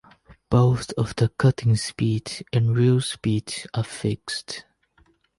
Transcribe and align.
Both 0.49 0.93
the 0.97 1.31
cutting 1.37 1.75
speed 1.75 2.43
and 2.51 2.75
reel 2.75 3.01
speed 3.01 3.53
are 3.75 3.83
fixed. 3.83 4.65